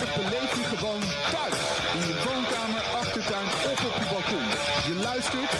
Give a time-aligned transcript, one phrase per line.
[0.00, 1.02] 30 beleef je gewoon
[1.32, 1.58] thuis.
[1.96, 4.46] In je woonkamer, achtertuin of op je balkon.
[4.88, 5.52] Je luistert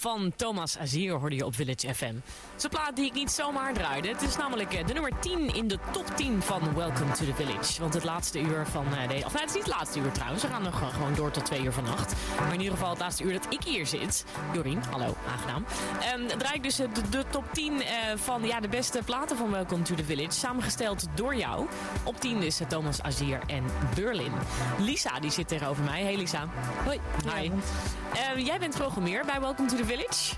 [0.00, 2.14] van Thomas Azier hoorde je op Village FM.
[2.14, 4.08] Het is een plaat die ik niet zomaar draaide.
[4.08, 7.34] Het is namelijk eh, de nummer 10 in de top 10 van Welcome to the
[7.34, 7.80] Village.
[7.80, 9.24] Want het laatste uur van uh, de...
[9.24, 10.42] Of het is niet het laatste uur trouwens.
[10.42, 12.14] We gaan nog gewoon door tot twee uur vannacht.
[12.50, 14.24] Maar in ieder geval het laatste uur dat ik hier zit.
[14.52, 15.64] Jorien, hallo, aangenaam.
[16.16, 17.82] Um, draai ik dus de, de top 10 uh,
[18.14, 20.30] van ja, de beste platen van Welcome to the Village.
[20.30, 21.66] Samengesteld door jou.
[22.04, 24.32] Op 10 dus Thomas Azier en Berlin.
[24.78, 26.02] Lisa, die zit tegenover mij.
[26.02, 26.48] Hey Lisa.
[26.84, 27.00] Hoi.
[27.34, 27.50] Hi.
[28.36, 30.34] Uh, jij bent programmeer bij Welcome to the Village.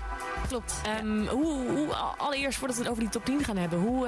[0.47, 0.81] Klopt.
[1.01, 1.29] Um, ja.
[1.29, 4.07] hoe, hoe, allereerst, voordat we het over die top 10 gaan hebben, hoe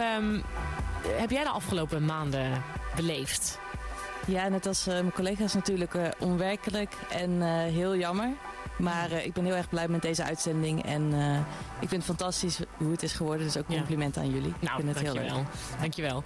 [1.07, 2.63] heb jij de afgelopen maanden
[2.95, 3.59] beleefd?
[4.27, 8.29] Ja, net als uh, mijn collega's natuurlijk uh, onwerkelijk en uh, heel jammer.
[8.77, 10.83] Maar ik ben heel erg blij met deze uitzending.
[10.85, 11.13] En
[11.79, 13.45] ik vind het fantastisch hoe het is geworden.
[13.45, 14.21] Dus ook compliment ja.
[14.21, 14.53] aan jullie.
[14.59, 15.35] Nou, ik vind het dankjewel.
[15.35, 15.79] heel leuk.
[15.79, 16.23] Dankjewel.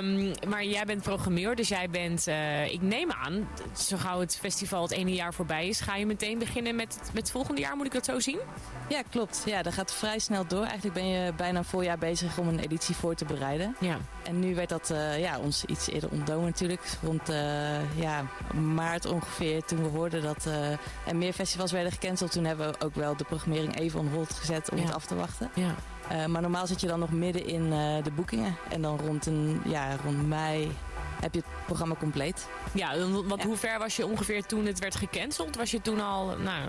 [0.00, 2.28] Um, maar jij bent programmeur, dus jij bent...
[2.28, 5.80] Uh, ik neem aan, zo gauw het festival het ene jaar voorbij is...
[5.80, 8.38] ga je meteen beginnen met, met het volgende jaar, moet ik dat zo zien?
[8.88, 9.42] Ja, klopt.
[9.46, 10.64] Ja, dat gaat vrij snel door.
[10.64, 13.76] Eigenlijk ben je bijna een voorjaar bezig om een editie voor te bereiden.
[13.80, 13.96] Ja.
[14.22, 16.82] En nu werd dat ja, ons iets eerder ontdomen natuurlijk.
[17.02, 17.28] Rond
[17.96, 18.24] ja,
[18.74, 20.44] maart ongeveer, toen we hoorden dat
[21.06, 22.32] er meer festivals werden gecanceld...
[22.32, 24.84] toen hebben we ook wel de programmering even on hold gezet om ja.
[24.84, 25.50] het af te wachten.
[25.54, 25.74] Ja.
[26.12, 28.56] Uh, maar normaal zit je dan nog midden in uh, de boekingen.
[28.70, 30.72] En dan rond, een, ja, rond mei
[31.20, 32.48] heb je het programma compleet.
[32.72, 33.46] Ja, want ja.
[33.46, 35.56] hoe ver was je ongeveer toen het werd gecanceld?
[35.56, 36.68] Was je toen al nou,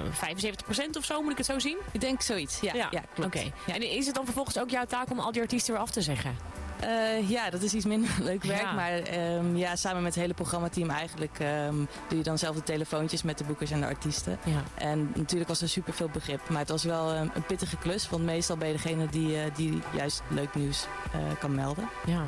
[0.94, 1.78] 75% of zo, moet ik het zo zien?
[1.92, 2.74] Ik denk zoiets, ja.
[2.74, 2.88] ja.
[2.92, 3.36] ja klopt.
[3.36, 3.38] Oké.
[3.38, 3.54] Okay.
[3.66, 3.74] Ja.
[3.74, 6.02] En is het dan vervolgens ook jouw taak om al die artiesten weer af te
[6.02, 6.38] zeggen?
[6.84, 8.62] Uh, ja, dat is iets minder leuk werk.
[8.62, 8.74] Ja.
[8.74, 11.76] Maar ehm, ja, samen met het hele programmateam eigenlijk ehm,
[12.08, 14.38] doe je dan zelf de telefoontjes met de boekers en de artiesten.
[14.44, 14.64] Ja.
[14.76, 16.50] En natuurlijk was er super veel begrip.
[16.50, 18.10] Maar het was wel ehm, een pittige klus.
[18.10, 21.90] Want meestal ben je degene die, eh, die juist leuk nieuws eh, kan melden.
[22.06, 22.26] ja.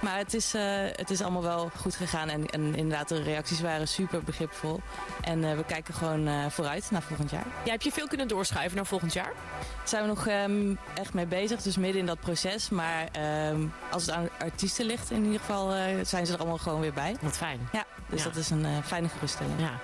[0.00, 0.62] Maar het is, eh,
[0.92, 2.28] het is allemaal wel goed gegaan.
[2.28, 4.80] En, en inderdaad, de reacties waren super begripvol.
[5.20, 7.46] En eh, we kijken gewoon eh, vooruit naar volgend jaar.
[7.64, 9.32] Ja, heb je veel kunnen doorschuiven naar volgend jaar?
[9.58, 11.62] Daar zijn we nog ehm, echt mee bezig.
[11.62, 12.68] Dus midden in dat proces.
[12.68, 15.70] Maar ehm, als het aan artiesten ligt in ieder geval,
[16.02, 17.16] zijn ze er allemaal gewoon weer bij.
[17.20, 17.68] Wat fijn.
[17.72, 18.28] Ja, dus Ja.
[18.28, 19.54] dat is een eh, fijne geruststelling.
[19.60, 19.80] Ja.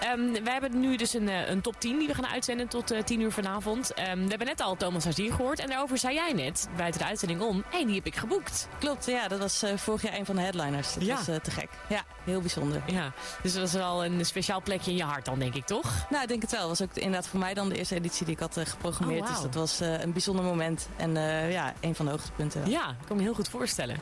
[0.00, 2.90] Ehm, wij hebben nu dus een, eh, een top 10 die we gaan uitzenden tot
[2.90, 3.94] eh 10 uur vanavond.
[3.94, 5.58] Ehm, we hebben net al Thomas Azier gehoord.
[5.58, 8.68] En daarover zei jij net, buiten de uitzending om, hé, hey, die heb ik geboekt.
[8.78, 10.94] Klopt, ja, dat was vorig jaar een van de headliners.
[10.94, 11.14] Dat Ja.
[11.14, 11.68] was te gek.
[11.88, 12.82] Ja, heel bijzonder.
[12.86, 16.06] Ja, dus dat is wel een speciaal plekje in je hart dan, denk ik, toch?
[16.10, 16.68] Nou, ik denk het wel.
[16.68, 19.22] Het was ook inderdaad voor mij dan de eerste editie die ik had geprogrammeerd.
[19.22, 19.28] Oh.
[19.28, 20.88] Dus dat was een bijzonder moment.
[20.96, 21.12] En
[21.50, 22.70] ja, een van de hoogtepunten.
[22.70, 23.96] Ja, ik kan me heel goed voorstellen.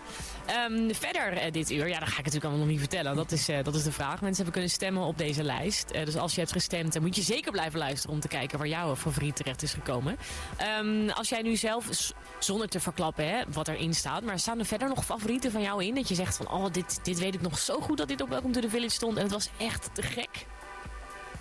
[0.46, 3.16] Ehm, verder dit uur, ja, dat ga ik natuurlijk allemaal nog niet vertellen.
[3.16, 4.20] Dat is, dat is de vraag.
[4.20, 5.90] Mensen hebben kunnen stemmen op deze lijst.
[5.90, 8.58] Eh, dus als je hebt gestemd, dan moet je zeker blijven luisteren om te kijken
[8.58, 10.16] waar jouw favoriet terecht is gekomen.
[10.56, 14.64] Ehm, als jij nu zelf, zonder te verklappen hè, wat erin staat, maar staan er
[14.64, 15.94] verder nog favorieten van jou in?
[15.94, 18.28] Dat je zegt van, oh, dit, dit weet ik nog zo goed dat dit op
[18.28, 19.16] Welcome to the Village stond.
[19.16, 20.46] En het was echt te gek.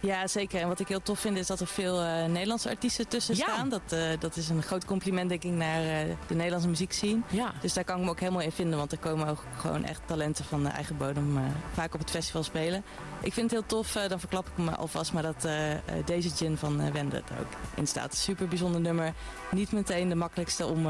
[0.05, 0.61] Ja, zeker.
[0.61, 3.43] En wat ik heel tof vind is dat er veel eh, Nederlandse artiesten tussen Ja.
[3.43, 3.69] staan.
[3.69, 7.19] Dat, eh, dat is een groot compliment denk ik naar eh, de Nederlandse muziekscene.
[7.29, 7.53] Ja.
[7.61, 8.77] Dus daar kan ik me ook helemaal in vinden.
[8.77, 11.39] Want er komen ook gewoon echt talenten van de eigen bodem
[11.73, 12.83] vaak op het festival spelen.
[13.21, 15.47] Ik vind het heel tof, dan verklap ik me alvast, maar dat
[16.05, 18.15] deze gin van Wende er ook in staat.
[18.15, 19.13] Super bijzonder nummer.
[19.51, 20.87] Niet meteen de makkelijkste om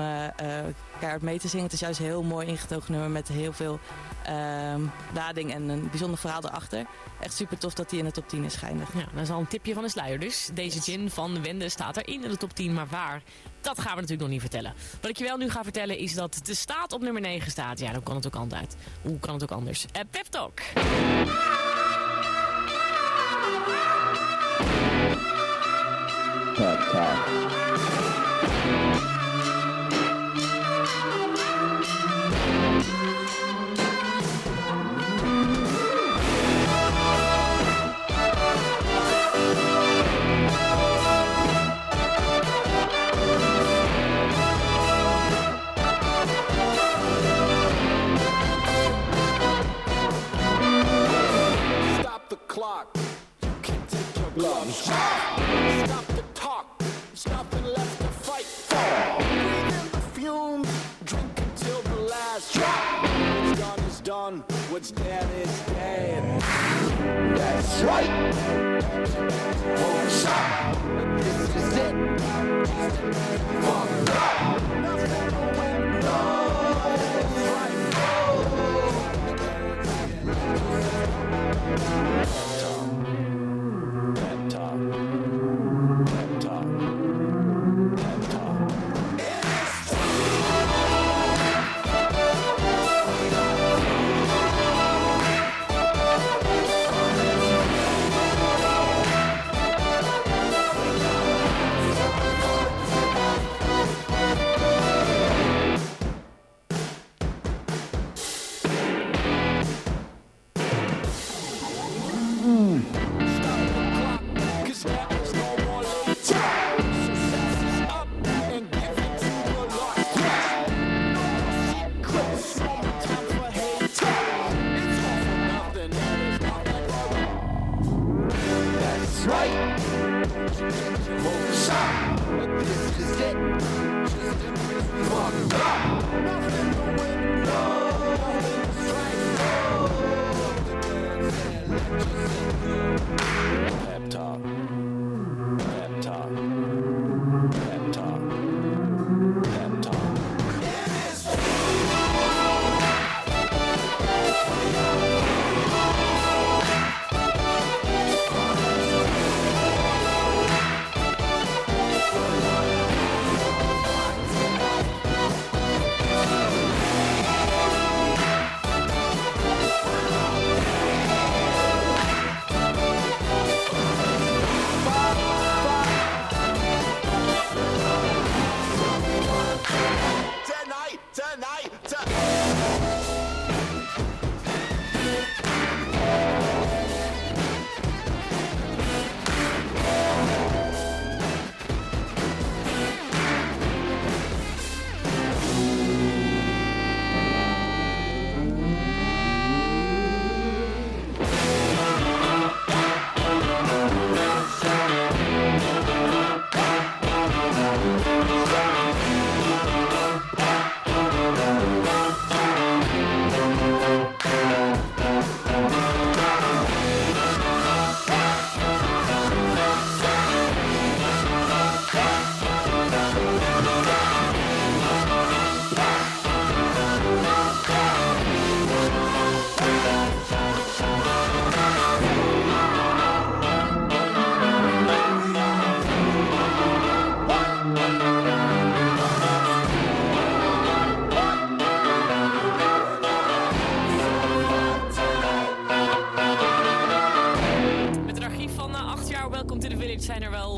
[1.00, 1.66] keihard mee te zingen.
[1.66, 3.80] Het is juist een heel mooi ingetogen nummer met heel veel
[4.24, 4.82] ehm,
[5.14, 6.86] lading en een bijzonder verhaal erachter.
[7.20, 8.94] Echt super tof dat hij in de top 10 is geëindigd.
[8.94, 10.50] Ja, dat is al een tipje van de sluier dus.
[10.54, 13.22] Deze gin van Wende staat erin in de top 10, maar waar?
[13.62, 14.74] Dat gaan we natuurlijk nog niet vertellen.
[15.02, 17.80] Wat ik je wel nu ga vertellen is dat de staat op nummer 9 staat.
[17.80, 18.76] Ja, dan kan het ook altijd.
[19.02, 19.86] Hoe kan het ook anders?
[19.92, 20.60] Eh Pep Talk.
[26.56, 28.05] Pep Talk.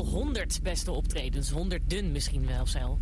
[0.04, 1.50] 100 beste optredens.
[1.50, 2.98] 100 dun misschien wel zelf.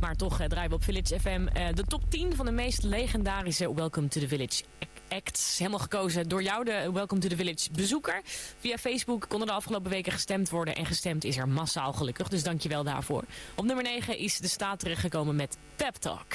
[0.00, 2.82] Maar toch eh, draaien we op Village FM eh, de top 10 van de meest
[2.82, 4.64] legendarische Welcome to the Village
[5.08, 5.58] acts.
[5.58, 8.20] Helemaal gekozen door jou, de Welcome to the Village bezoeker.
[8.58, 10.74] Via Facebook konden de afgelopen weken gestemd worden.
[10.74, 13.24] En gestemd is er massaal gelukkig, dus dankjewel daarvoor.
[13.54, 16.32] Op nummer 9 is de staat terechtgekomen met Pep Talk.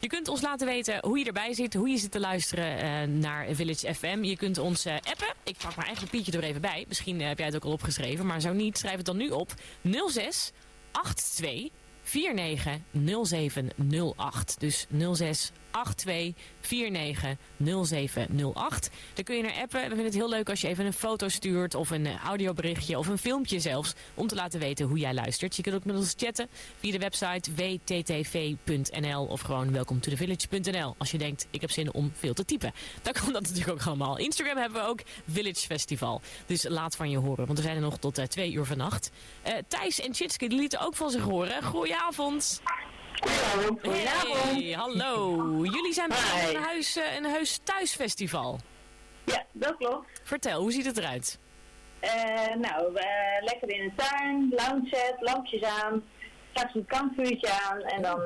[0.00, 3.02] Je kunt ons laten weten hoe je erbij zit, hoe je zit te luisteren eh,
[3.08, 4.22] naar Village FM.
[4.22, 5.34] Je kunt ons eh, appen.
[5.44, 6.84] Ik pak mijn eigen Pietje er even bij.
[6.88, 9.28] Misschien eh, heb jij het ook al opgeschreven, maar zo niet, schrijf het dan nu
[9.28, 9.54] op.
[10.08, 10.52] 06
[10.92, 11.68] 82
[12.02, 14.60] 490708.
[14.60, 15.50] Dus 06 82 49
[17.58, 18.90] 0708.
[19.14, 19.80] Daar kun je naar appen.
[19.80, 22.98] We vinden het heel leuk als je even een foto stuurt of een eh, audioberichtje
[22.98, 23.94] of een filmpje zelfs.
[24.14, 25.56] Om te laten weten hoe jij luistert.
[25.56, 30.94] Je kunt ook met ons chatten via de website wttv.nl of gewoon welcometothevillage.nl.
[30.98, 32.72] Als je denkt, ik heb zin om veel te typen.
[33.02, 34.18] Dan kan dat natuurlijk ook allemaal.
[34.18, 36.20] Instagram hebben we ook Village Festival.
[36.46, 39.10] Dus laat van je horen, want we zijn er nog tot uh, twee uur vannacht.
[39.46, 41.62] Uh, Thijs en Chitske lieten ook van zich horen.
[41.62, 42.60] Goedenavond.
[43.20, 43.82] Goedenavond.
[43.82, 45.36] Hey, hallo.
[45.64, 48.60] Jullie zijn bij een huis, uh, een huis thuisfestival.
[49.24, 50.20] Ja, dat klopt.
[50.24, 51.38] Vertel, hoe ziet het eruit?
[52.04, 52.10] Uh,
[52.54, 53.02] nou, uh,
[53.40, 56.04] lekker in de tuin, lounge set, lampjes aan,
[56.52, 58.20] straks een kampvuurtje aan en dan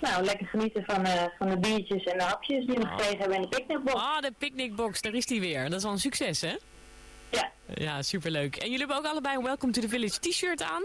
[0.00, 1.06] nou, lekker genieten van,
[1.38, 2.90] van de biertjes en de hapjes die we oh.
[2.90, 3.94] gekregen hebben in de picknickbox.
[3.94, 5.70] Ah, de picknickbox, daar is die weer.
[5.70, 6.56] Dat is al een succes, hè?
[7.30, 7.52] Ja.
[7.74, 8.56] Ja, superleuk.
[8.56, 10.82] En jullie hebben ook allebei een Welcome to the Village t-shirt aan?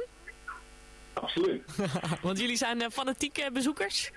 [1.16, 1.64] Absoluut.
[2.22, 4.12] Want jullie zijn uh, fanatieke bezoekers?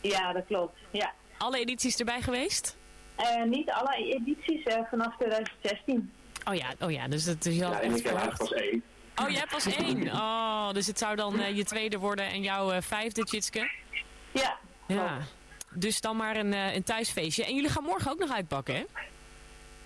[0.00, 0.78] Ja, dat klopt.
[0.90, 1.12] Ja.
[1.38, 2.76] Alle edities erbij geweest?
[3.20, 6.12] Uh, niet alle edities, uh, vanaf 2016.
[6.44, 8.82] Oh ja, oh ja dus het is al Ja, en ik heb pas één.
[9.16, 10.12] Oh, jij hebt pas één?
[10.12, 13.70] Oh, dus het zou dan je tweede worden en jouw vijfde, Tjitske?
[14.32, 14.58] Ja.
[14.86, 15.18] Ja.
[15.70, 17.44] Dus dan maar een, een thuisfeestje.
[17.44, 18.84] En jullie gaan morgen ook nog uitpakken, hè?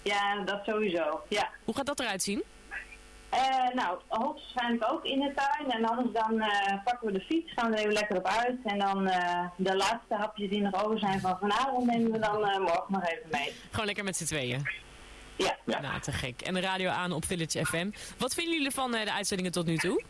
[0.03, 1.51] Ja, dat sowieso, ja.
[1.65, 2.43] Hoe gaat dat eruit zien?
[3.35, 5.71] Uh, nou, hoogstwaarschijnlijk ook in de tuin.
[5.71, 8.59] En anders dan uh, pakken we de fiets, gaan we er even lekker op uit.
[8.65, 12.41] En dan uh, de laatste hapjes die nog over zijn van vanavond nemen we dan
[12.41, 13.53] morgen nog even mee.
[13.71, 14.69] Gewoon lekker met z'n tweeën?
[15.37, 15.57] Ja.
[15.67, 15.81] ja.
[15.81, 16.41] Nou, te gek.
[16.41, 17.91] En de radio aan op Village FM.
[18.19, 20.03] Wat vinden jullie van de uitzendingen tot nu toe?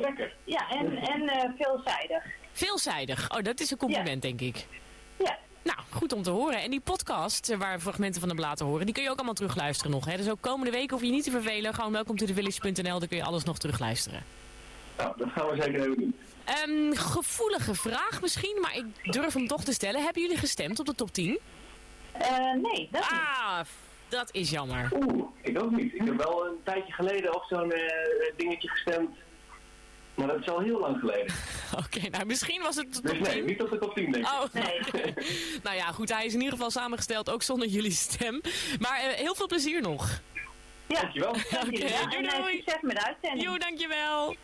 [0.00, 0.34] lekker.
[0.44, 2.24] Ja, en, en veelzijdig.
[2.52, 3.36] Veelzijdig?
[3.36, 4.28] Oh, dat is een compliment, ja.
[4.30, 4.66] denk ik.
[5.16, 5.38] Ja.
[5.64, 6.62] Nou, goed om te horen.
[6.62, 9.92] En die podcast, waar fragmenten van de bladen horen, die kun je ook allemaal terugluisteren
[9.92, 10.04] nog.
[10.04, 10.16] Hè?
[10.16, 11.74] Dus ook komende week hoef je niet te vervelen.
[11.74, 14.22] Gewoon welkom to thevillage.nl, daar kun je alles nog terugluisteren.
[14.96, 16.14] Nou, dat gaan we zeker even doen.
[16.66, 20.02] Um, gevoelige vraag misschien, maar ik durf hem toch te stellen.
[20.02, 21.38] Hebben jullie gestemd op de top 10?
[22.20, 23.68] Uh, nee, dat ah, niet.
[24.08, 24.88] dat is jammer.
[24.92, 25.94] Oeh, ik ook niet.
[25.94, 27.80] Ik heb wel een tijdje geleden op zo'n uh,
[28.36, 29.10] dingetje gestemd.
[30.14, 31.34] Maar dat is al heel lang geleden.
[31.84, 33.44] Oké, okay, nou misschien was het top dus nee, 10.
[33.44, 34.32] niet op de top 10 denk ik.
[34.32, 35.14] Oh, nee.
[35.64, 38.40] nou ja, goed, hij is in ieder geval samengesteld, ook zonder jullie stem.
[38.78, 40.20] Maar uh, heel veel plezier nog.
[40.86, 41.30] Ja, dankjewel.
[41.34, 42.56] Oké, okay, doei doei.
[42.56, 43.42] Succes met uitzending.
[43.42, 44.36] Jo, dankjewel.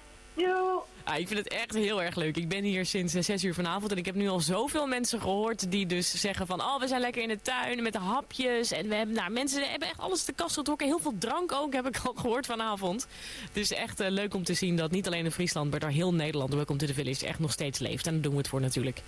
[1.04, 2.36] Ah, ik vind het echt heel erg leuk.
[2.36, 5.20] Ik ben hier sinds uh, 6 uur vanavond en ik heb nu al zoveel mensen
[5.20, 6.60] gehoord die dus zeggen van...
[6.60, 9.14] Oh, we zijn lekker in de tuin met de hapjes en we hebben...
[9.14, 10.86] Nou, mensen hebben echt alles te kast getrokken.
[10.86, 13.06] Heel veel drank ook, heb ik al gehoord vanavond.
[13.52, 16.14] Dus echt uh, leuk om te zien dat niet alleen in Friesland, maar door heel
[16.14, 16.54] Nederland...
[16.54, 18.06] Welcome to the Village echt nog steeds leeft.
[18.06, 19.02] En daar doen we het voor natuurlijk.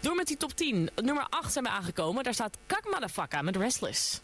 [0.00, 0.90] Door met die top 10.
[1.02, 2.24] Nummer 8 zijn we aangekomen.
[2.24, 4.20] Daar staat Kak met Restless.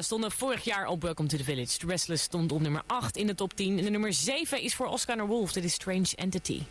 [0.00, 1.78] Stonden vorig jaar op Welcome to the Village.
[1.78, 3.78] The Restless stond op nummer 8 in de top 10.
[3.78, 5.52] En de nummer 7 is voor Oscar Wolf.
[5.52, 6.62] Dit is Strange Entity.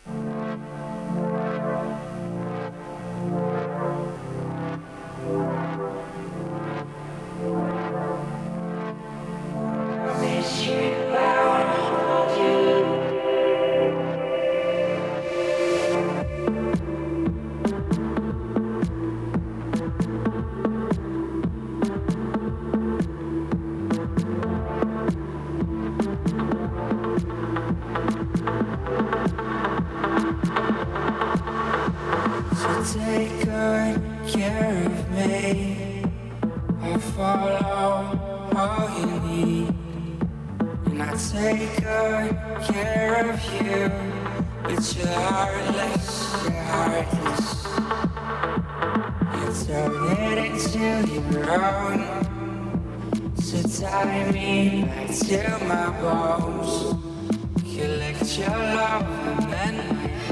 [41.35, 43.91] Take good care of you.
[44.63, 46.07] But you're heartless,
[46.43, 47.47] you're heartless.
[49.35, 50.85] You turn it into
[51.31, 51.99] your own.
[53.35, 56.73] So tie me back to my bones.
[57.75, 59.07] Collect your love
[59.65, 59.77] and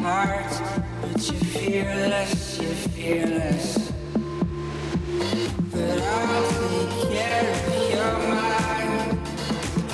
[0.01, 0.53] my heart.
[1.01, 3.91] But you're fearless, you're fearless.
[5.71, 7.72] But I'll take care of your mind.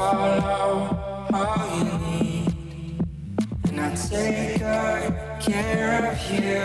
[0.00, 2.54] follow all you need.
[3.68, 6.60] And I take good care of you.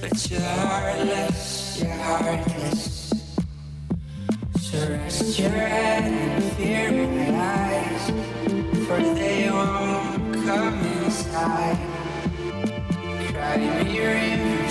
[0.00, 3.12] But you're heartless, you're heartless.
[4.66, 7.28] So rest your head and fear my
[7.68, 8.04] eyes.
[8.86, 11.78] For they won't come inside.
[13.28, 14.65] Cry me river,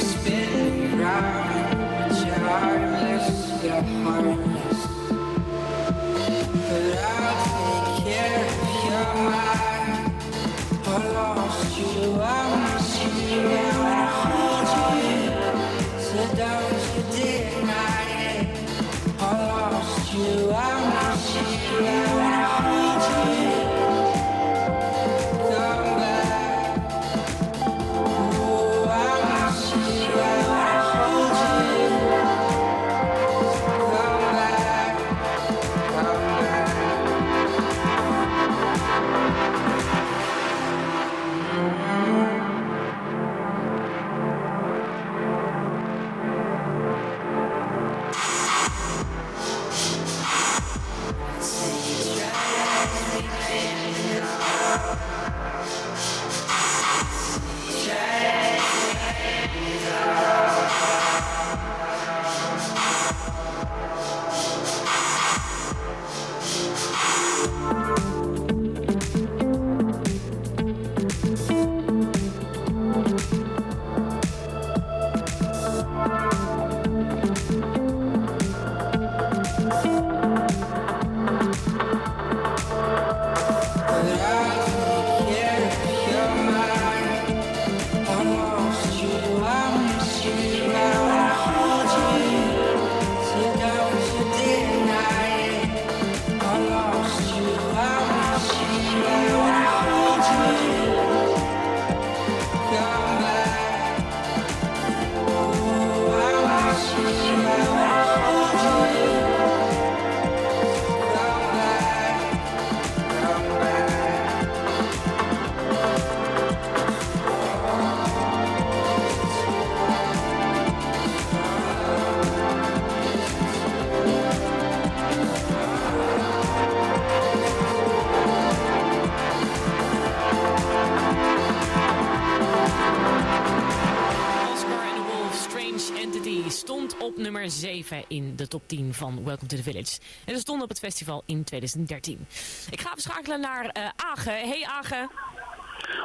[138.07, 139.99] in de top 10 van Welcome to the Village.
[140.25, 142.27] En ze stond op het festival in 2013.
[142.69, 144.29] Ik ga verschakelen naar eh Age.
[144.29, 145.09] Hey Age.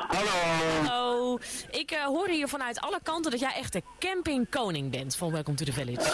[0.09, 0.31] Hallo.
[0.87, 1.39] Hallo.
[1.71, 5.57] Ik eh, hoor hier vanuit alle kanten dat jij echt de campingkoning bent van Welcome
[5.57, 6.11] to the Village.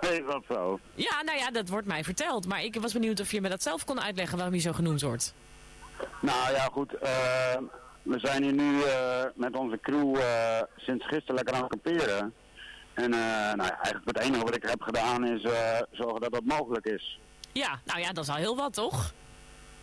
[0.20, 0.78] Is dat zo?
[0.94, 2.46] Ja, nou ja, dat wordt mij verteld.
[2.46, 5.02] Maar ik was benieuwd of je me dat zelf kon uitleggen waarom je zo genoemd
[5.02, 5.34] wordt.
[6.20, 6.94] Nou ja, goed.
[6.94, 7.10] eh,
[8.02, 8.82] we zijn hier nu
[9.34, 10.16] met onze crew
[10.76, 12.34] sinds gisteren lekker aan het kamperen.
[12.96, 13.20] En eh,
[13.54, 16.86] nou ja, eigenlijk het enige wat ik heb gedaan is eh, zorgen dat dat mogelijk
[16.86, 17.20] is.
[17.52, 19.12] Ja, nou ja, dat is al heel wat, toch?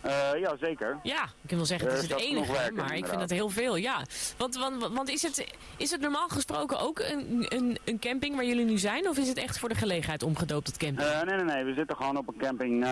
[0.00, 0.98] Eh, ja, zeker.
[1.02, 4.02] Ja, ik wel zeggen, het is het enige, maar ik vind het heel veel, ja.
[4.36, 8.44] Want, want, want is, het, is het normaal gesproken ook een, een, een camping waar
[8.44, 9.08] jullie nu zijn?
[9.08, 11.08] Of is het echt voor de gelegenheid omgedoopt, het camping?
[11.08, 11.64] Nee, nee, nee.
[11.64, 12.84] We zitten gewoon op een camping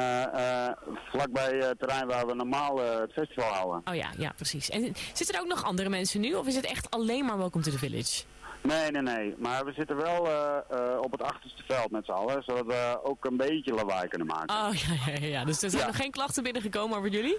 [1.11, 3.83] vlakbij het terrein waar we normaal het festival houden.
[3.85, 4.71] Oh ja, ja, precies.
[4.71, 6.35] En zitten er ook nog andere mensen nu?
[6.35, 8.23] Of is het echt alleen maar Welcome to the Village?
[8.63, 9.35] Nee, nee, nee.
[9.39, 12.99] Maar we zitten wel eh, eh, op het achterste veld met z'n allen, zodat we
[13.03, 14.57] ook een beetje lawaai kunnen maken.
[14.57, 15.45] Oh ja, ja, ja.
[15.45, 15.89] Dus er zijn Ja.
[15.89, 17.37] nog geen klachten binnengekomen over jullie?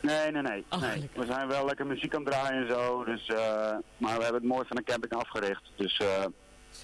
[0.00, 0.64] Nee, nee, nee.
[0.70, 1.10] Oh, nee.
[1.14, 3.36] We zijn wel lekker muziek aan het draaien en zo, dus, eh,
[3.96, 5.62] maar we hebben het mooi van de camping afgericht.
[5.76, 6.00] Dus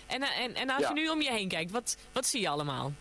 [0.07, 0.89] En, en, en als Ja.
[0.89, 2.93] je nu om je heen kijkt, wat, wat zie je allemaal?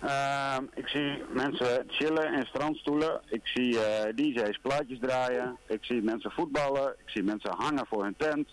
[0.00, 3.20] eh, ik zie mensen chillen in strandstoelen.
[3.28, 3.78] Ik zie
[4.14, 5.56] DJ's plaatjes draaien.
[5.66, 6.88] Ik zie mensen voetballen.
[7.04, 8.48] Ik zie mensen hangen voor hun tent.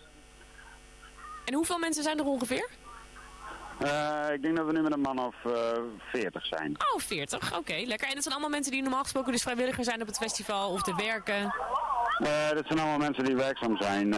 [1.48, 2.68] En hoeveel mensen zijn er ongeveer?
[3.78, 5.52] Eh, ik denk dat we nu met een man of eh
[6.10, 6.76] 40 zijn.
[6.94, 7.56] Oh, 40.
[7.58, 8.08] Oké, lekker.
[8.08, 10.82] En dat zijn allemaal mensen die normaal gesproken dus vrijwilliger zijn op het festival of
[10.82, 11.54] te werken.
[12.18, 14.08] Eh, dat zijn allemaal mensen die werkzaam zijn,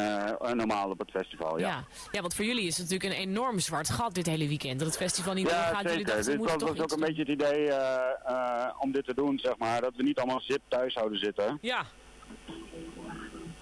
[0.57, 1.69] normaal op het festival, ja.
[1.69, 1.85] Ja.
[2.11, 4.79] ja, want voor jullie is het natuurlijk een enorm zwart gat dit hele weekend.
[4.79, 5.83] Dat het festival niet Ja, doorgaat.
[5.91, 7.73] Jullie dachten, Dit moeten was, ook een beetje het idee
[8.79, 9.81] om dit te doen, zeg maar.
[9.81, 11.59] Dat we niet allemaal zip thuis zouden zitten.
[11.61, 11.85] Ja.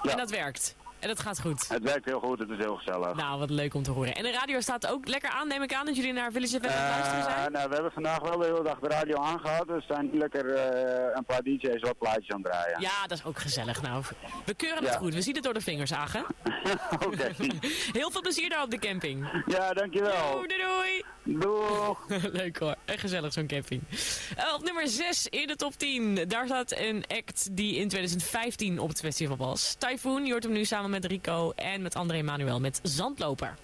[0.02, 0.10] Ja.
[0.10, 0.76] En dat werkt.
[1.00, 1.68] En dat gaat goed.
[1.68, 3.14] Het werkt heel goed, het is heel gezellig.
[3.14, 4.14] Nou, wat leuk om te horen.
[4.14, 6.66] En de radio staat ook lekker aan, neem ik aan, dat jullie naar Village FM
[6.66, 7.52] aan het luisteren Eh, zijn?
[7.52, 9.66] nou, we hebben vandaag wel de hele dag de radio aangehad.
[9.66, 12.80] Dus er zijn lekker eh, een paar DJ's wat plaatjes aan het draaien.
[12.80, 13.82] Ja, dat is ook gezellig.
[13.82, 14.04] Nou,
[14.44, 14.98] we keuren het Ja.
[14.98, 15.14] goed.
[15.14, 16.24] We zien het door de vingers, Agen.
[17.06, 17.30] Oké.
[17.92, 19.42] Heel veel plezier daar op de camping.
[19.46, 20.32] Ja, dankjewel.
[20.32, 22.06] Doei, doei, Doeg.
[22.32, 22.76] Leuk hoor.
[22.84, 23.82] Echt gezellig zo'n camping.
[24.36, 26.24] Eh, op nummer 6 in de top 10.
[26.28, 29.74] Daar staat een act die in 2015 op het festival was.
[29.78, 33.54] Typhoon, je hoort hem nu samen met Rico en met André Manuel met Zandloper.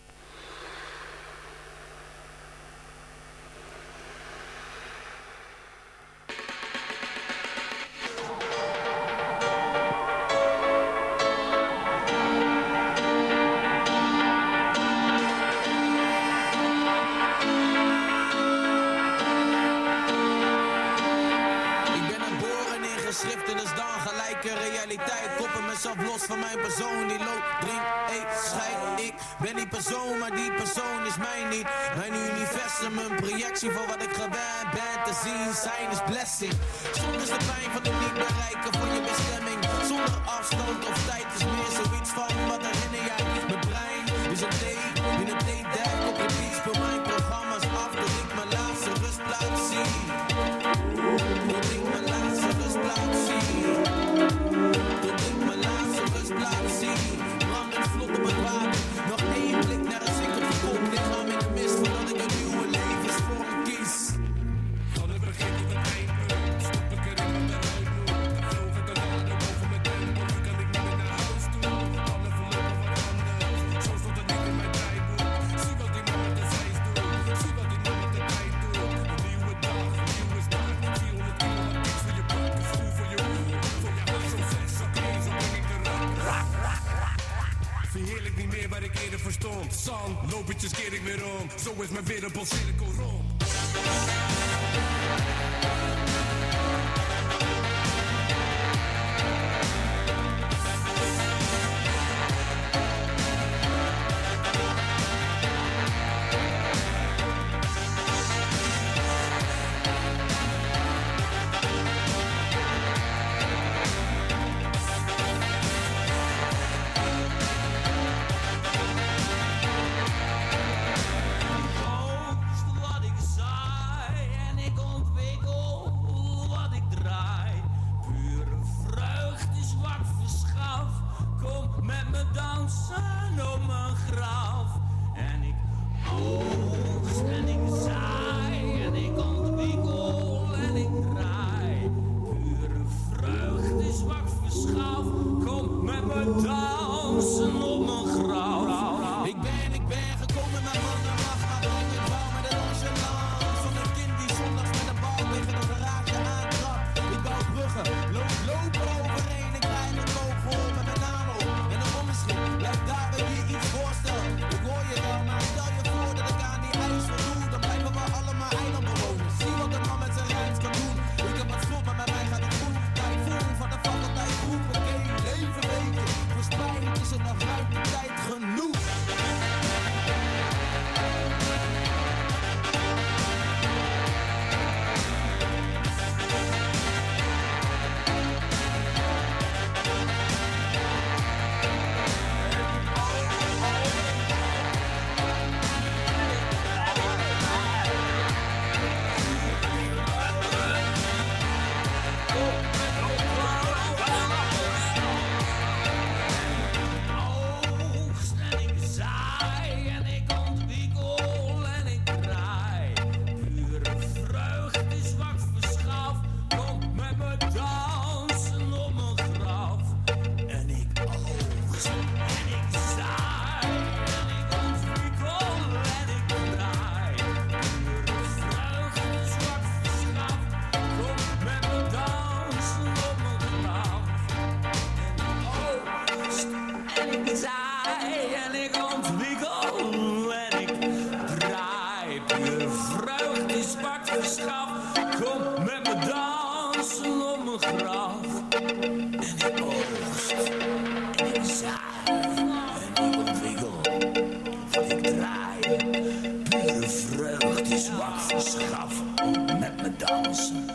[257.78, 259.02] Zwak verschaf.
[259.16, 260.68] Kom met me dansen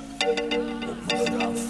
[0.89, 1.61] op mijn graf.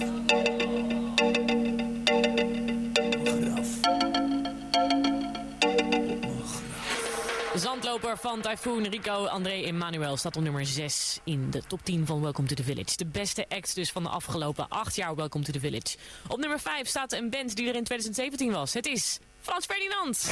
[7.56, 12.22] Zandloper van Typhoon, Rico, André Emmanuel staat op nummer 6 in de top 10 van
[12.22, 12.98] Welcome to the Village.
[12.98, 15.98] De beste act dus van de afgelopen 8 jaar Welcome to the Village.
[16.28, 18.74] Op nummer 5 staat een band die er in 2017 was.
[18.74, 20.30] Het is Frans Ferdinand.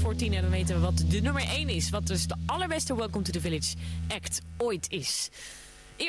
[0.00, 1.90] Voor 10 en dan weten we wat de nummer 1 is.
[1.90, 3.74] Wat dus de allerbeste Welcome to the Village
[4.08, 5.30] act ooit is.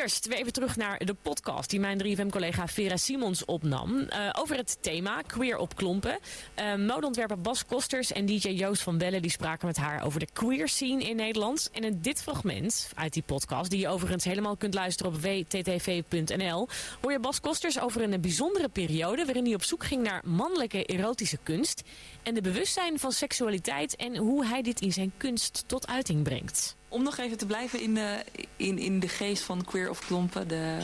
[0.02, 4.00] Eerst weer even terug naar de podcast die mijn 3FM-collega Vera Simons opnam.
[4.00, 6.20] eh, over het thema queer op klompen.
[6.54, 10.28] Eh, modeontwerper Bas Kosters en DJ Joost van Bellen die spraken met haar over de
[10.34, 11.70] queer scene in Nederland.
[11.72, 16.68] En in dit fragment uit die podcast, die je overigens helemaal kunt luisteren op wttv.nl,
[17.02, 20.86] hoor je Bas Kosters over een bijzondere periode waarin hij op zoek ging naar mannelijke
[20.86, 21.82] erotische kunst
[22.24, 26.80] en de bewustzijn van seksualiteit en hoe hij dit in zijn kunst tot uiting brengt.
[26.92, 28.24] Om nog even te blijven in de,
[28.56, 30.78] in, in de geest van Queer of Klompen, de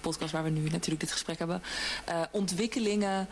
[0.00, 1.62] podcast waar we nu natuurlijk dit gesprek hebben.
[2.04, 3.28] eh, ontwikkelingen,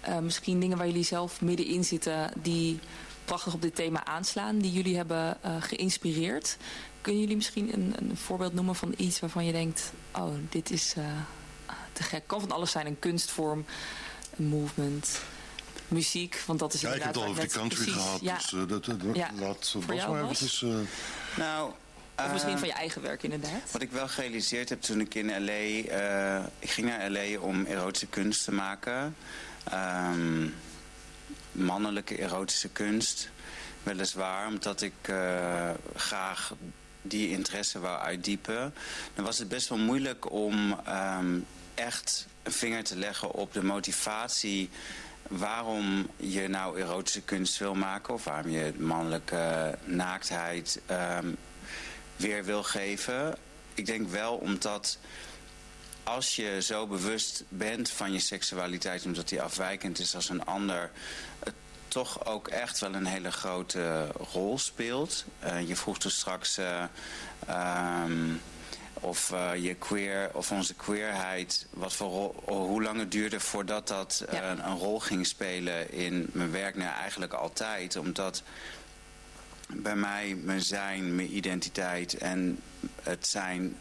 [0.00, 2.78] eh, misschien dingen waar jullie zelf middenin zitten, die
[3.24, 6.56] prachtig op dit thema aanslaan, die jullie hebben eh, geïnspireerd.
[7.00, 10.94] Kunnen jullie misschien een, een voorbeeld noemen van iets waarvan je denkt, oh, dit is
[11.92, 12.22] te gek.
[12.26, 13.64] Kan van alles zijn, een kunstvorm,
[14.36, 15.20] een movement,
[15.88, 18.20] muziek, want dat is Ja, ik heb het al over die net country precies- gehad,
[18.20, 18.34] ja.
[18.34, 19.30] dus eh, dat, dat, Ja.
[19.38, 20.30] Bas jou, maar Bas?
[20.30, 20.62] eventjes...
[20.62, 20.68] eh,
[21.36, 21.72] Nou,
[22.18, 23.70] Of misschien eh, van je eigen werk inderdaad.
[23.72, 25.50] Wat ik wel gerealiseerd heb toen ik in L.A.
[25.50, 27.38] eh, ik ging naar L.A.
[27.40, 29.16] om erotische kunst te maken.
[29.64, 30.46] Ehm,
[31.52, 33.28] mannelijke erotische kunst.
[33.82, 36.54] Weliswaar, omdat ik eh, graag
[37.02, 38.74] die interesse wou uitdiepen.
[39.14, 41.38] Dan was het best wel moeilijk om ehm,
[41.74, 44.70] echt een vinger te leggen op de motivatie
[45.28, 51.26] waarom je nou erotische kunst wil maken of waarom je mannelijke naaktheid ehm,
[52.16, 53.36] weer wil geven.
[53.74, 54.98] Ik denk wel omdat
[56.02, 60.90] als je zo bewust bent van je seksualiteit, omdat die afwijkend is als een ander,
[61.38, 61.54] het
[61.88, 65.24] toch ook echt wel een hele grote rol speelt.
[65.38, 66.84] Eh, je vroeg toen straks eh,
[67.46, 68.34] ehm,
[69.00, 73.88] of eh, je queer of onze queerheid, wat voor rol, hoe lang het duurde voordat
[73.88, 76.76] dat eh, een rol ging spelen in mijn werk.
[76.76, 78.42] Nou, eigenlijk altijd, omdat
[79.68, 82.58] bij mij mijn zijn, mijn identiteit en
[83.02, 83.76] het zijn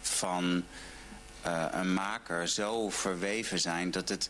[0.00, 0.64] van
[1.42, 4.28] eh, een maker zo verweven zijn dat het,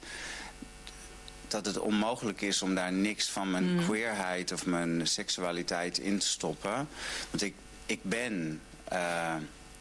[1.49, 3.85] dat het onmogelijk is om daar niks van mijn Mm.
[3.85, 6.89] queerheid of mijn seksualiteit in te stoppen.
[7.31, 7.55] Want ik,
[7.87, 8.61] ik ben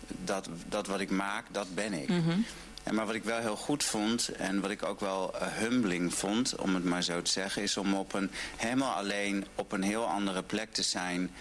[0.07, 2.07] dat, dat wat ik maak, dat ben ik.
[2.09, 2.39] Mhm.
[2.83, 6.13] En maar wat ik wel heel goed vond en wat ik ook wel eh, humbling
[6.13, 9.83] vond, om het maar zo te zeggen, is om op een helemaal alleen op een
[9.83, 11.31] heel andere plek te zijn.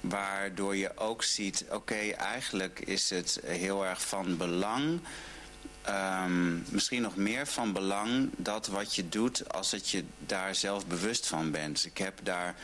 [0.00, 5.00] Waardoor je ook ziet, oké, eigenlijk is het heel erg van belang.
[5.82, 10.86] ehm, misschien nog meer van belang dat wat je doet als dat je daar zelf
[10.86, 11.84] bewust van bent.
[11.84, 12.54] Ik heb daar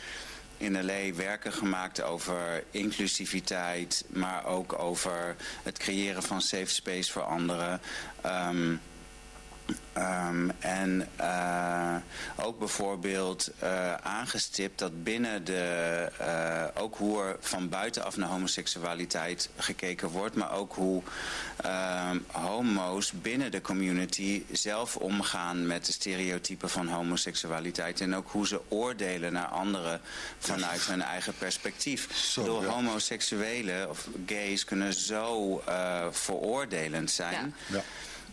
[0.61, 7.21] in LA werken gemaakt over inclusiviteit, maar ook over het creëren van safe space voor
[7.21, 7.81] anderen.
[8.21, 8.75] Ehm,
[9.93, 11.95] ehm, en eh,
[12.35, 19.49] ook bijvoorbeeld eh, aangestipt dat binnen de, eh, ook hoe er van buitenaf naar homoseksualiteit
[19.57, 21.01] gekeken wordt, maar ook hoe
[21.57, 28.47] ehm, homo's binnen de community zelf omgaan met de stereotypen van homoseksualiteit en ook hoe
[28.47, 30.01] ze oordelen naar anderen
[30.39, 32.15] vanuit hun eigen perspectief.
[32.15, 32.69] Zo, Door ja.
[32.69, 37.55] homoseksuelen of gays kunnen zo eh, veroordelend zijn.
[37.67, 37.83] Ja.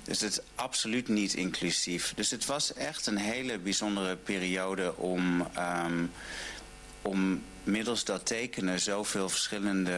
[0.09, 2.13] Dus het is absoluut niet inclusief.
[2.17, 6.05] Dus het was echt een hele bijzondere periode om, ehm,
[7.03, 9.93] om middels dat tekenen zoveel verschillende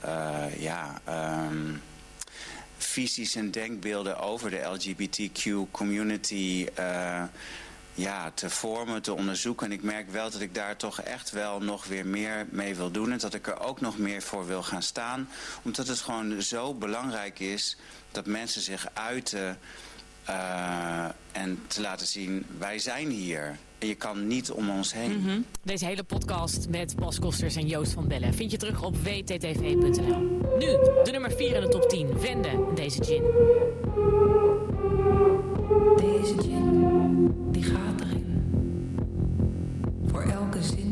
[0.00, 1.72] eh, ja, ehm,
[2.78, 7.22] visies en denkbeelden over de LGBTQ community eh,
[7.94, 9.66] ja, te vormen, te onderzoeken.
[9.66, 12.90] En ik merk wel dat ik daar toch echt wel nog weer meer mee wil
[12.90, 13.12] doen.
[13.12, 15.28] En dat ik er ook nog meer voor wil gaan staan.
[15.62, 17.76] Omdat het gewoon zo belangrijk is
[18.10, 19.58] dat mensen zich uiten.
[20.24, 23.56] eh, en te laten zien, wij zijn hier.
[23.78, 25.20] En je kan niet om ons heen.
[25.20, 25.40] Mhm.
[25.62, 30.20] Deze hele podcast met Bas Kosters en Joost van Bellen vind je terug op wttv.nl.
[30.58, 30.66] Nu,
[31.04, 32.20] de nummer 4 in de top 10.
[32.20, 33.22] Wende en deze gin.
[35.96, 37.03] Deze gin,
[37.54, 38.42] die gaat erin.
[40.06, 40.83] Voor elke zin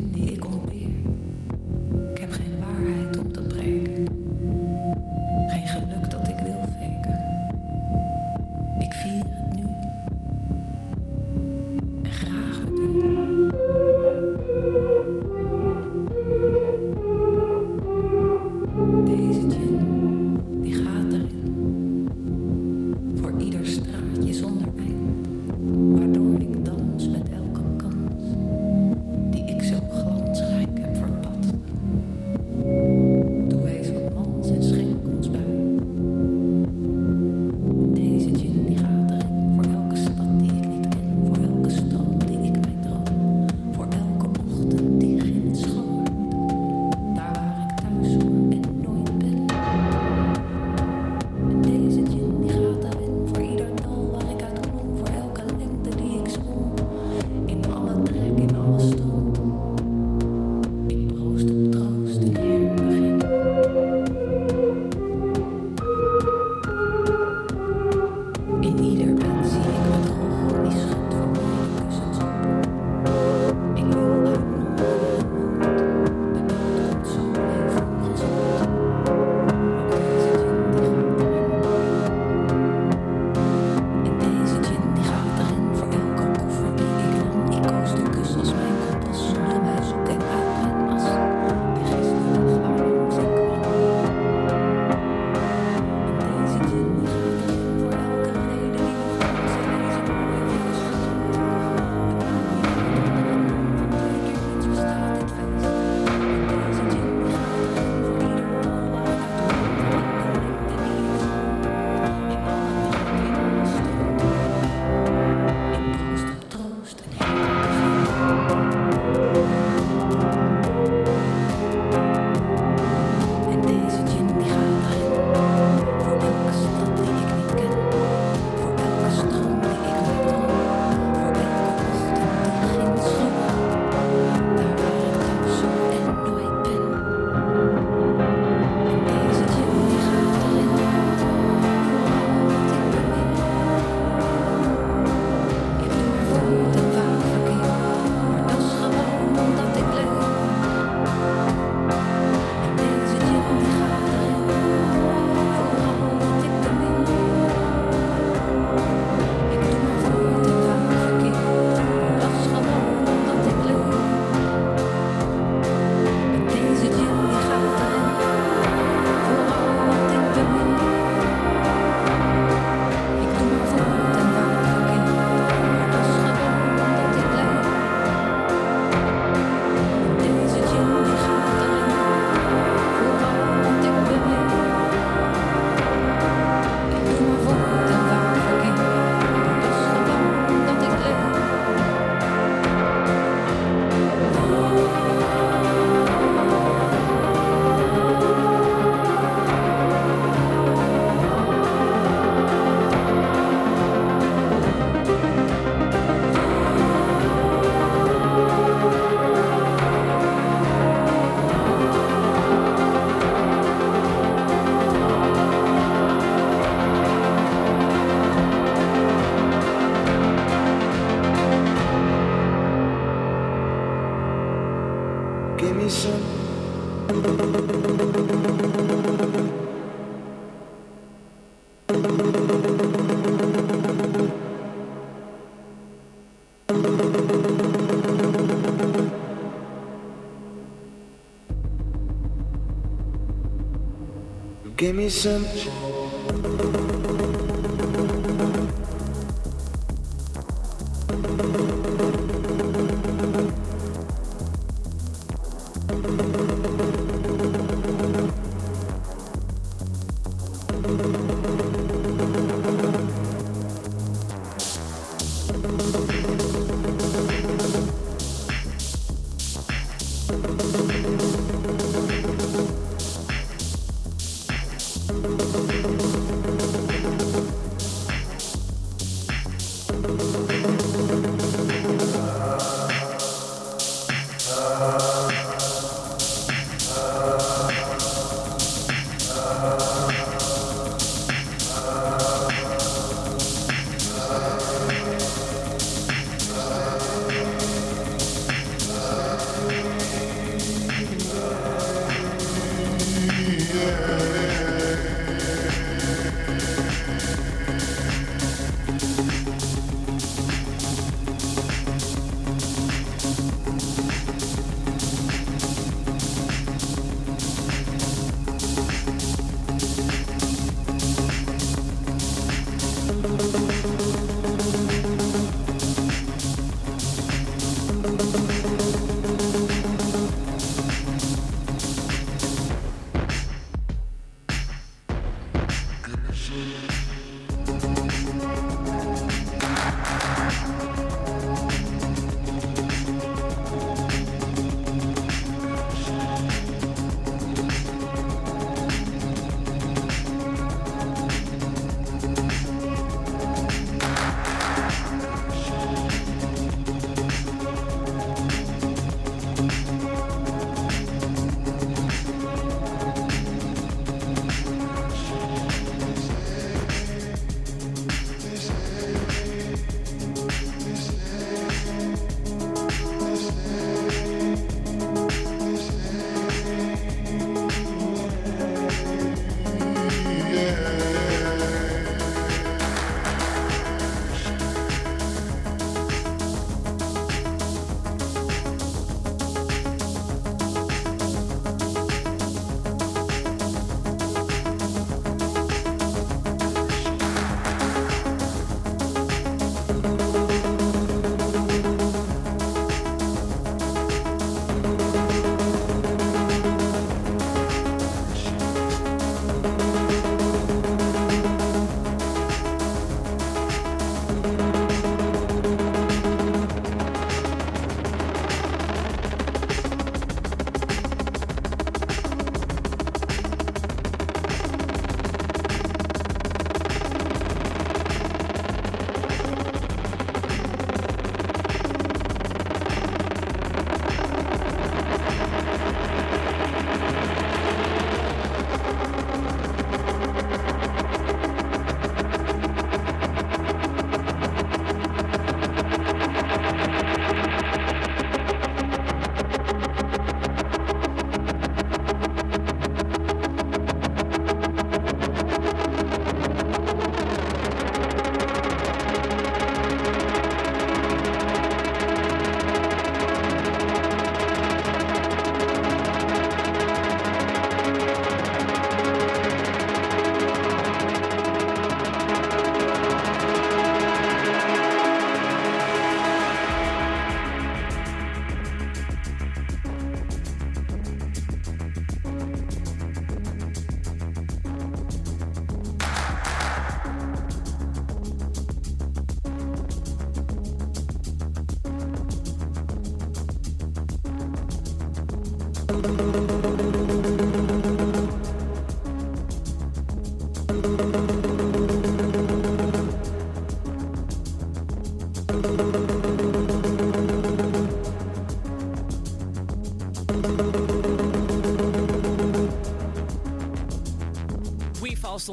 [244.75, 245.92] Give me some.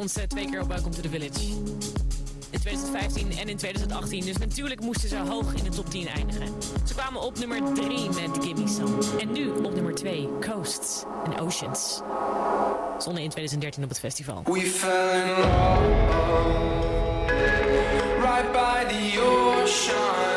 [0.09, 1.45] Stond ze twee keer op Welcome to the Village.
[2.51, 4.25] in 2015 en in 2018.
[4.25, 6.49] Dus natuurlijk moesten ze hoog in de top 10 eindigen.
[6.87, 9.19] Ze kwamen op nummer 3 met Gimme Some.
[9.21, 12.01] En nu op nummer 2, Coasts and Oceans.
[12.99, 14.43] Stonden in 2013 op het festival.
[14.45, 14.53] We
[18.21, 20.30] right by the ocean.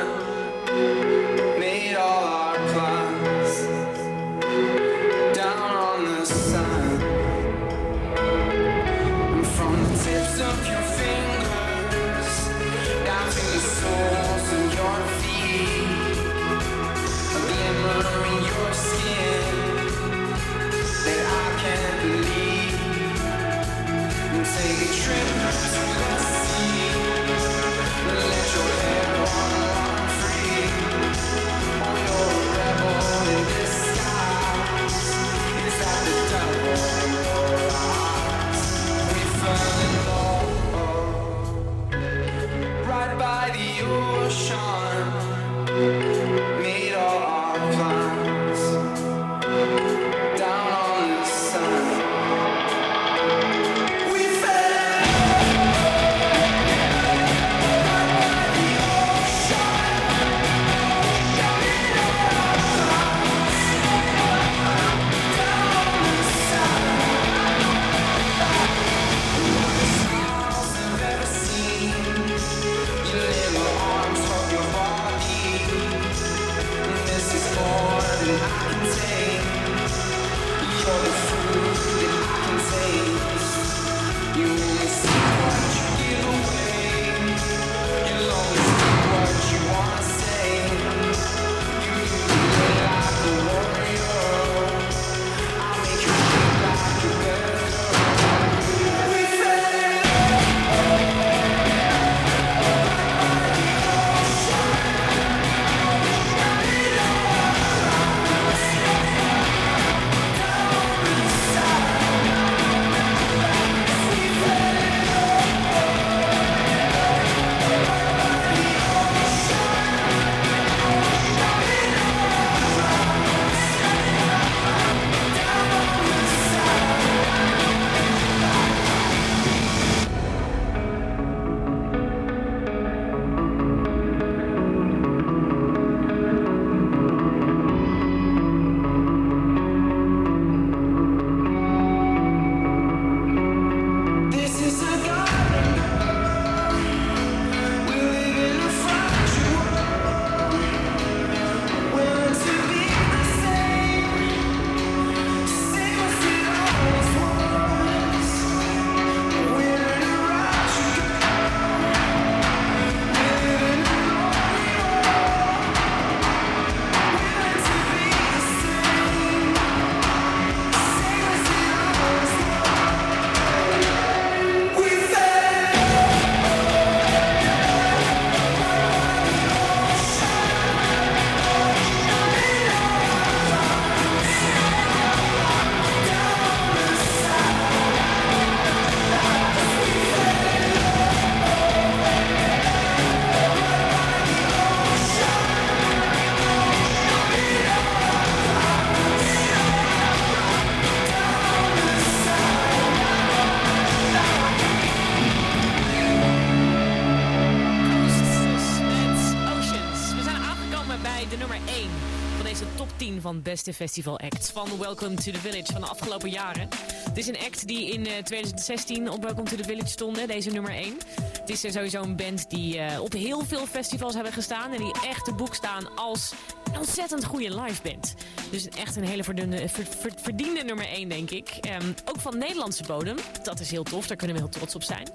[213.53, 216.69] Beste festival acts van Welcome to the Village van de afgelopen jaren.
[216.85, 220.49] Het is een act die in eh, 2016 op Welcome to the Village stond, deze
[220.49, 220.97] nummer 1.
[221.39, 224.77] Het is eh, sowieso een band die eh, op heel veel festivals hebben gestaan en
[224.77, 226.33] die echt te boek staan als
[226.63, 228.15] een ontzettend goede live band.
[228.53, 231.49] Dus echt een hele verdiende, ver- ver- verdiende nummer 1, denk ik.
[231.61, 233.15] Ehm, ook van Nederlandse bodem.
[233.43, 235.07] Dat is heel tof, daar kunnen we heel trots op zijn.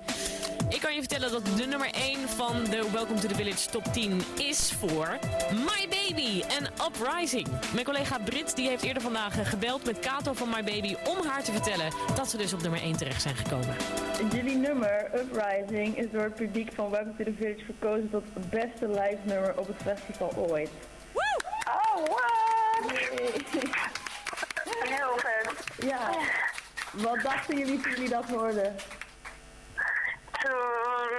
[0.69, 3.85] Ik kan je vertellen dat de nummer 1 van de Welcome to the Village top
[3.93, 5.19] 10 is voor
[5.53, 7.47] My Baby en Uprising.
[7.73, 11.27] Mijn collega Brit die heeft eerder vandaag eh, gebeld met Kato van My Baby om
[11.27, 13.77] haar te vertellen dat ze dus op nummer 1 terecht zijn gekomen.
[14.33, 18.51] Jullie nummer, Uprising, is door het publiek van Welcome to the Village verkozen tot het
[18.51, 20.71] beste live nummer op het festival ooit.
[21.69, 22.48] Oh, what?
[23.19, 25.65] Heel vet.
[25.79, 26.11] Ja.
[26.93, 28.77] Wat dachten jullie toen jullie dat hoorden?
[30.41, 31.11] Toen,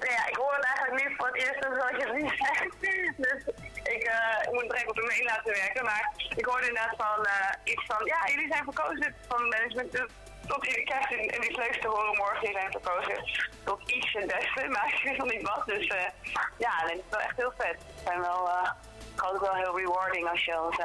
[0.00, 2.80] ja, ik hoor het eigenlijk nu voor het eerst zoals je het nu zegt.
[3.16, 3.54] Dus
[3.94, 5.84] ik, eh, ik moet direct op de mail laten werken.
[5.84, 9.92] Maar ik hoorde inderdaad van eh, iets van, ja, jullie zijn verkozen van management.
[9.92, 10.06] Dus
[10.46, 13.30] tot die, ik krijg die, die leukste te horen morgen, die zijn verkozen
[13.64, 15.62] tot iets het beste, maar ik weet nog niet wat.
[15.66, 16.04] Dus eh,
[16.58, 17.76] ja, het is wel echt heel vet.
[17.94, 18.70] Het zijn wel, eh
[19.24, 20.76] ook wel heel rewarding als je als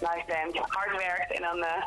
[0.00, 1.64] eh, live band hard werkt en dan...
[1.64, 1.82] eh,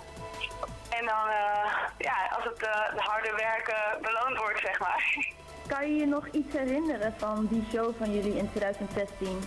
[0.90, 5.16] en dan, eh, ja, als het eh, de harde werken beloond wordt, zeg maar.
[5.74, 9.44] Kan je je nog iets herinneren van die show van jullie in 2016?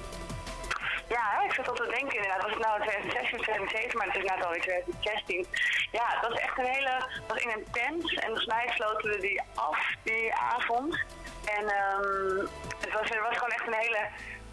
[1.09, 2.43] Ja, ik zat al te denken inderdaad.
[2.43, 5.47] Was het nou 2016 of 2017, maar het is net alweer 2016.
[5.93, 6.95] Ja, het was echt een hele...
[7.21, 11.05] Het was in een tent en volgens mij sloten we die af die avond.
[11.45, 12.47] En ehm
[12.85, 14.03] het was, er was gewoon echt een hele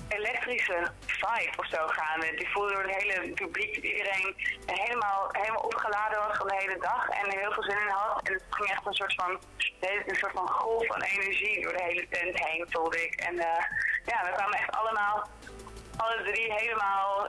[0.10, 2.36] elektrische vibe of zo gaande.
[2.36, 4.36] Die voelde door het hele publiek iedereen
[4.66, 8.28] helemaal, helemaal opgeladen was van de hele dag en heel veel zin in had.
[8.28, 9.40] En het ging echt een soort van,
[9.80, 13.16] een soort van golf van energie door de hele tent heen, voelde ik.
[13.16, 13.64] En eh,
[14.06, 15.28] ja, we kwamen echt allemaal
[16.02, 17.28] alle drie helemaal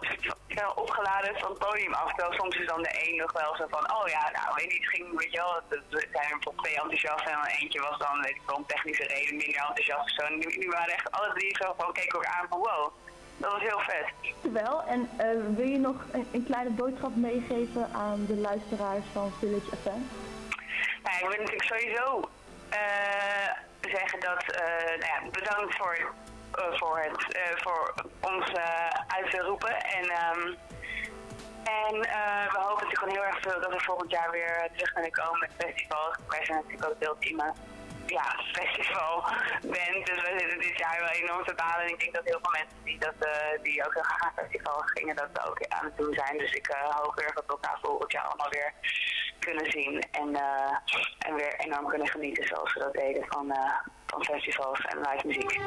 [0.75, 2.13] opgeladen van het podium af.
[2.15, 4.85] Terwijl soms is dan de een nog wel zo van, oh ja, nou weet niet,
[4.85, 8.21] het ging, weet je wel, het zijn er twee enthousiast en dan eentje was dan,
[8.21, 10.23] weet ik wel, om technische reden minder enthousiast of zo.
[10.23, 12.93] En die waren echt alle drie zo van, keken elkaar aan van, wow,
[13.37, 14.07] dat was heel vet.
[14.53, 19.33] Wel, en eh, wil je nog een, een kleine boodschap meegeven aan de luisteraars van
[19.39, 20.01] Village FM?
[21.03, 22.29] Nou, ik wil natuurlijk sowieso
[22.69, 23.51] eh,
[23.81, 26.13] zeggen dat, eh, nou ja, bedankt voor,
[26.53, 29.83] voor, het, eh, voor ons eh, uit te roepen.
[29.83, 30.55] En, ehm,
[31.65, 35.13] en eh, we hopen natuurlijk heel erg veel dat we volgend jaar weer terug kunnen
[35.13, 36.17] komen met festivals.
[36.29, 37.53] Wij zijn natuurlijk ook deelteam
[38.11, 39.25] ja, festival
[39.63, 40.07] band.
[40.07, 41.85] Dus we zitten dit jaar wel enorm te balen.
[41.85, 44.45] En ik denk dat heel veel mensen die, dat, eh, die ook heel graag naar
[44.45, 46.39] festivals gingen, dat ook aan het doen zijn.
[46.39, 48.73] Dus ik eh, hoop heel erg dat we elkaar volgend jaar allemaal weer
[49.39, 50.05] kunnen zien.
[50.11, 50.77] En, eh,
[51.19, 53.79] en weer enorm kunnen genieten zoals we dat deden van, eh,
[54.11, 55.59] van festivals en live muziek.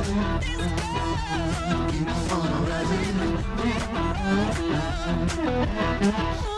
[0.00, 0.38] Oh,
[6.00, 6.57] I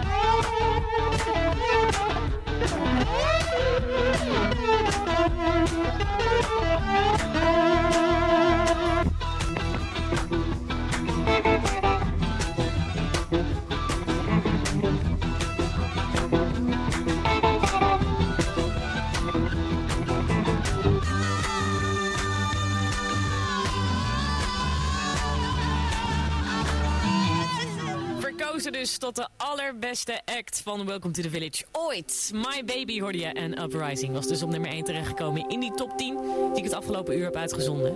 [28.19, 32.31] Verkozen dus tot de allerbeste act van Welcome to the Village ooit.
[32.33, 35.97] My Baby hoorde je en Uprising was dus op nummer 1 terechtgekomen in die top
[35.97, 36.17] 10
[36.49, 37.95] die ik het afgelopen uur heb uitgezonden.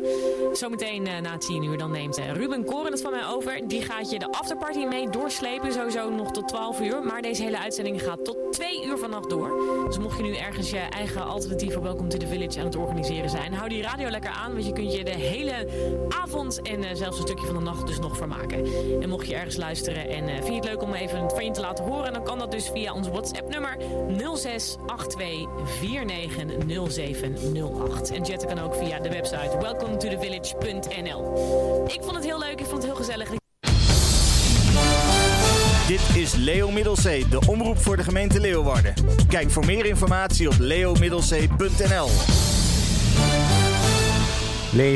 [0.53, 3.67] Zometeen uh, na 10 uur dan neemt uh, Ruben Koren het van mij over.
[3.67, 7.03] Die gaat je de afterparty mee doorslepen, sowieso nog tot 12 uur.
[7.03, 9.83] Maar deze hele uitzending gaat tot 2 uur vannacht door.
[9.87, 12.75] Dus mocht je nu ergens je eigen alternatief voor Welcome to the Village aan het
[12.75, 15.67] organiseren zijn, hou die radio lekker aan, want je kunt je de hele
[16.09, 18.65] avond en uh, zelfs een stukje van de nacht dus nog vermaken.
[19.01, 21.85] En mocht je ergens luisteren en vind je het leuk om even van te laten
[21.85, 23.83] horen, dan kan dat dus via ons WhatsApp nummer 0682490708.
[28.13, 31.33] En chatten kan ook via de website welcometothevillage.nl.
[31.87, 33.29] Ik vond het heel leuk, ik vond het heel gezellig.
[35.87, 38.93] Dit is Leo Middelzee, de omroep voor de gemeente Leeuwarden.
[39.27, 42.54] Kijk voor meer informatie op leomiddelzee.nl.